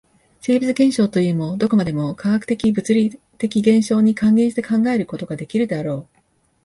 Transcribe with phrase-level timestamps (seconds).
[0.39, 6.19] 生物現象というも、どこまでも化学的物理的現象に還元して考えることができるであろう。